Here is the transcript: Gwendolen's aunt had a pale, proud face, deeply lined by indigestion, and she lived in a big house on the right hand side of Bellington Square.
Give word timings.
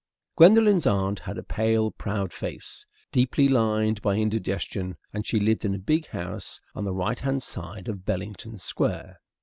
Gwendolen's 0.35 0.87
aunt 0.87 1.19
had 1.19 1.37
a 1.37 1.43
pale, 1.43 1.91
proud 1.91 2.33
face, 2.33 2.87
deeply 3.11 3.47
lined 3.47 4.01
by 4.01 4.15
indigestion, 4.15 4.97
and 5.13 5.27
she 5.27 5.39
lived 5.39 5.63
in 5.63 5.75
a 5.75 5.77
big 5.77 6.07
house 6.07 6.59
on 6.73 6.85
the 6.85 6.93
right 6.95 7.19
hand 7.19 7.43
side 7.43 7.87
of 7.87 8.03
Bellington 8.03 8.57
Square. 8.57 9.19